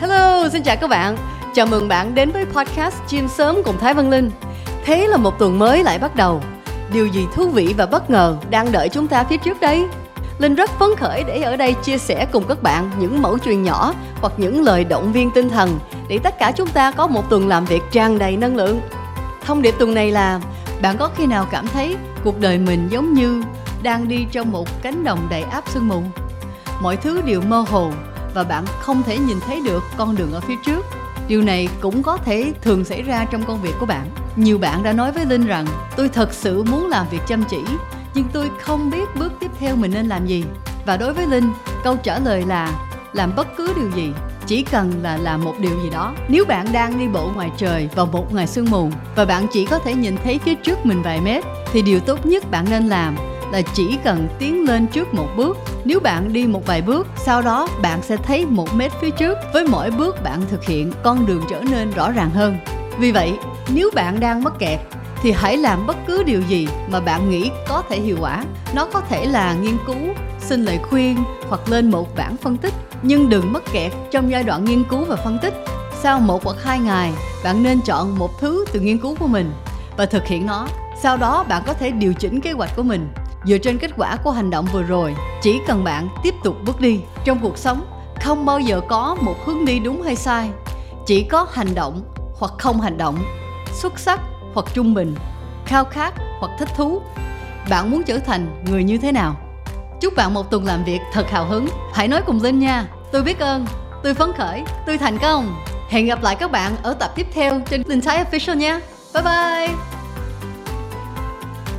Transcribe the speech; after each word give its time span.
Hello, 0.00 0.48
xin 0.48 0.62
chào 0.62 0.76
các 0.76 0.90
bạn. 0.90 1.16
Chào 1.54 1.66
mừng 1.66 1.88
bạn 1.88 2.14
đến 2.14 2.30
với 2.30 2.44
podcast 2.44 2.96
Chim 3.06 3.28
sớm 3.28 3.56
cùng 3.64 3.78
Thái 3.78 3.94
Văn 3.94 4.10
Linh. 4.10 4.30
Thế 4.84 5.06
là 5.06 5.16
một 5.16 5.38
tuần 5.38 5.58
mới 5.58 5.82
lại 5.82 5.98
bắt 5.98 6.16
đầu. 6.16 6.42
Điều 6.92 7.06
gì 7.06 7.26
thú 7.34 7.48
vị 7.48 7.74
và 7.78 7.86
bất 7.86 8.10
ngờ 8.10 8.36
đang 8.50 8.72
đợi 8.72 8.88
chúng 8.88 9.06
ta 9.06 9.24
phía 9.24 9.36
trước 9.36 9.60
đây? 9.60 9.86
Linh 10.38 10.54
rất 10.54 10.70
phấn 10.70 10.88
khởi 10.96 11.24
để 11.24 11.42
ở 11.42 11.56
đây 11.56 11.74
chia 11.74 11.98
sẻ 11.98 12.26
cùng 12.32 12.44
các 12.48 12.62
bạn 12.62 12.90
những 12.98 13.22
mẫu 13.22 13.38
chuyện 13.38 13.62
nhỏ 13.62 13.94
hoặc 14.20 14.32
những 14.36 14.62
lời 14.62 14.84
động 14.84 15.12
viên 15.12 15.30
tinh 15.30 15.50
thần 15.50 15.78
để 16.08 16.18
tất 16.18 16.38
cả 16.38 16.52
chúng 16.56 16.68
ta 16.68 16.90
có 16.90 17.06
một 17.06 17.30
tuần 17.30 17.48
làm 17.48 17.64
việc 17.64 17.82
tràn 17.90 18.18
đầy 18.18 18.36
năng 18.36 18.56
lượng. 18.56 18.80
Thông 19.44 19.62
điệp 19.62 19.74
tuần 19.78 19.94
này 19.94 20.10
là 20.10 20.40
bạn 20.82 20.96
có 20.98 21.10
khi 21.16 21.26
nào 21.26 21.46
cảm 21.50 21.66
thấy 21.68 21.96
cuộc 22.24 22.40
đời 22.40 22.58
mình 22.58 22.88
giống 22.90 23.14
như 23.14 23.42
đang 23.82 24.08
đi 24.08 24.26
trong 24.32 24.52
một 24.52 24.82
cánh 24.82 25.04
đồng 25.04 25.26
đầy 25.30 25.42
áp 25.42 25.64
sương 25.68 25.88
mù? 25.88 26.02
Mọi 26.80 26.96
thứ 26.96 27.20
đều 27.22 27.40
mơ 27.40 27.64
hồ 27.70 27.90
và 28.36 28.44
bạn 28.44 28.64
không 28.80 29.02
thể 29.02 29.18
nhìn 29.18 29.40
thấy 29.46 29.60
được 29.64 29.84
con 29.96 30.16
đường 30.16 30.32
ở 30.32 30.40
phía 30.40 30.56
trước. 30.66 30.86
Điều 31.28 31.42
này 31.42 31.68
cũng 31.80 32.02
có 32.02 32.16
thể 32.16 32.52
thường 32.62 32.84
xảy 32.84 33.02
ra 33.02 33.24
trong 33.30 33.42
công 33.42 33.62
việc 33.62 33.74
của 33.80 33.86
bạn. 33.86 34.10
Nhiều 34.36 34.58
bạn 34.58 34.82
đã 34.82 34.92
nói 34.92 35.12
với 35.12 35.24
linh 35.24 35.46
rằng, 35.46 35.66
tôi 35.96 36.08
thật 36.08 36.32
sự 36.32 36.62
muốn 36.62 36.88
làm 36.88 37.06
việc 37.10 37.20
chăm 37.26 37.44
chỉ, 37.44 37.60
nhưng 38.14 38.24
tôi 38.32 38.50
không 38.60 38.90
biết 38.90 39.16
bước 39.18 39.32
tiếp 39.40 39.50
theo 39.60 39.76
mình 39.76 39.90
nên 39.94 40.06
làm 40.06 40.26
gì. 40.26 40.44
Và 40.86 40.96
đối 40.96 41.12
với 41.12 41.26
linh, 41.26 41.52
câu 41.84 41.96
trả 41.96 42.18
lời 42.18 42.44
là, 42.46 42.72
làm 43.12 43.36
bất 43.36 43.46
cứ 43.56 43.72
điều 43.76 43.90
gì, 43.90 44.12
chỉ 44.46 44.62
cần 44.62 44.92
là 45.02 45.16
làm 45.16 45.44
một 45.44 45.54
điều 45.58 45.82
gì 45.82 45.90
đó. 45.90 46.14
Nếu 46.28 46.44
bạn 46.44 46.66
đang 46.72 46.98
đi 46.98 47.08
bộ 47.08 47.30
ngoài 47.34 47.50
trời 47.56 47.88
vào 47.94 48.06
một 48.06 48.34
ngày 48.34 48.46
sương 48.46 48.70
mù, 48.70 48.90
và 49.16 49.24
bạn 49.24 49.46
chỉ 49.52 49.66
có 49.66 49.78
thể 49.78 49.94
nhìn 49.94 50.16
thấy 50.24 50.38
phía 50.38 50.54
trước 50.54 50.86
mình 50.86 51.02
vài 51.02 51.20
mét, 51.20 51.44
thì 51.72 51.82
điều 51.82 52.00
tốt 52.00 52.26
nhất 52.26 52.50
bạn 52.50 52.66
nên 52.70 52.88
làm 52.88 53.16
là 53.52 53.62
chỉ 53.74 53.98
cần 54.04 54.28
tiến 54.38 54.64
lên 54.64 54.86
trước 54.86 55.14
một 55.14 55.28
bước. 55.36 55.56
Nếu 55.84 56.00
bạn 56.00 56.32
đi 56.32 56.46
một 56.46 56.66
vài 56.66 56.82
bước, 56.82 57.06
sau 57.16 57.42
đó 57.42 57.68
bạn 57.82 58.02
sẽ 58.02 58.16
thấy 58.16 58.46
một 58.46 58.74
mét 58.74 58.92
phía 59.00 59.10
trước. 59.10 59.38
Với 59.52 59.64
mỗi 59.68 59.90
bước 59.90 60.22
bạn 60.22 60.40
thực 60.50 60.64
hiện, 60.64 60.92
con 61.02 61.26
đường 61.26 61.42
trở 61.50 61.60
nên 61.70 61.90
rõ 61.90 62.10
ràng 62.10 62.30
hơn. 62.30 62.58
Vì 62.98 63.12
vậy, 63.12 63.32
nếu 63.74 63.90
bạn 63.94 64.20
đang 64.20 64.44
mắc 64.44 64.52
kẹt, 64.58 64.80
thì 65.22 65.32
hãy 65.32 65.56
làm 65.56 65.86
bất 65.86 65.96
cứ 66.06 66.22
điều 66.22 66.40
gì 66.40 66.68
mà 66.88 67.00
bạn 67.00 67.30
nghĩ 67.30 67.50
có 67.68 67.82
thể 67.88 68.00
hiệu 68.00 68.16
quả. 68.20 68.44
Nó 68.74 68.86
có 68.92 69.00
thể 69.00 69.26
là 69.26 69.54
nghiên 69.54 69.76
cứu, 69.86 70.14
xin 70.40 70.64
lời 70.64 70.78
khuyên 70.90 71.16
hoặc 71.48 71.60
lên 71.68 71.90
một 71.90 72.16
bản 72.16 72.36
phân 72.36 72.56
tích. 72.56 72.74
Nhưng 73.02 73.28
đừng 73.28 73.52
mắc 73.52 73.62
kẹt 73.72 73.92
trong 74.10 74.30
giai 74.30 74.42
đoạn 74.42 74.64
nghiên 74.64 74.84
cứu 74.84 75.04
và 75.04 75.16
phân 75.16 75.38
tích. 75.42 75.54
Sau 76.02 76.20
một 76.20 76.44
hoặc 76.44 76.56
hai 76.62 76.78
ngày, 76.78 77.12
bạn 77.44 77.62
nên 77.62 77.80
chọn 77.80 78.18
một 78.18 78.40
thứ 78.40 78.64
từ 78.72 78.80
nghiên 78.80 78.98
cứu 78.98 79.14
của 79.18 79.26
mình 79.26 79.52
và 79.96 80.06
thực 80.06 80.26
hiện 80.26 80.46
nó. 80.46 80.68
Sau 81.02 81.16
đó 81.16 81.44
bạn 81.48 81.62
có 81.66 81.72
thể 81.72 81.90
điều 81.90 82.14
chỉnh 82.14 82.40
kế 82.40 82.52
hoạch 82.52 82.76
của 82.76 82.82
mình 82.82 83.08
dựa 83.46 83.58
trên 83.58 83.78
kết 83.78 83.90
quả 83.96 84.16
của 84.16 84.30
hành 84.30 84.50
động 84.50 84.66
vừa 84.72 84.82
rồi, 84.82 85.16
chỉ 85.42 85.60
cần 85.66 85.84
bạn 85.84 86.08
tiếp 86.22 86.34
tục 86.44 86.56
bước 86.64 86.80
đi 86.80 87.00
trong 87.24 87.38
cuộc 87.42 87.58
sống, 87.58 87.86
không 88.22 88.46
bao 88.46 88.60
giờ 88.60 88.80
có 88.88 89.16
một 89.20 89.36
hướng 89.44 89.64
đi 89.64 89.78
đúng 89.78 90.02
hay 90.02 90.16
sai. 90.16 90.50
Chỉ 91.06 91.22
có 91.22 91.46
hành 91.52 91.74
động 91.74 92.02
hoặc 92.38 92.52
không 92.58 92.80
hành 92.80 92.98
động, 92.98 93.18
xuất 93.72 93.98
sắc 93.98 94.20
hoặc 94.54 94.66
trung 94.74 94.94
bình, 94.94 95.14
khao 95.66 95.84
khát 95.84 96.14
hoặc 96.40 96.50
thích 96.58 96.68
thú, 96.76 97.00
bạn 97.70 97.90
muốn 97.90 98.02
trở 98.02 98.18
thành 98.18 98.64
người 98.66 98.84
như 98.84 98.98
thế 98.98 99.12
nào? 99.12 99.36
Chúc 100.00 100.16
bạn 100.16 100.34
một 100.34 100.50
tuần 100.50 100.64
làm 100.64 100.84
việc 100.84 101.00
thật 101.12 101.30
hào 101.30 101.46
hứng. 101.46 101.68
Hãy 101.92 102.08
nói 102.08 102.22
cùng 102.26 102.42
linh 102.42 102.58
nha. 102.58 102.86
Tôi 103.12 103.22
biết 103.22 103.38
ơn, 103.38 103.66
tôi 104.02 104.14
phấn 104.14 104.32
khởi, 104.32 104.62
tôi 104.86 104.98
thành 104.98 105.18
công. 105.18 105.54
Hẹn 105.88 106.06
gặp 106.06 106.22
lại 106.22 106.36
các 106.36 106.50
bạn 106.50 106.76
ở 106.82 106.94
tập 106.94 107.12
tiếp 107.14 107.26
theo 107.32 107.60
trên 107.70 107.82
linh 107.86 108.00
thái 108.00 108.24
official 108.24 108.54
nha. 108.54 108.80
Bye 109.14 109.22
bye. 109.22 109.95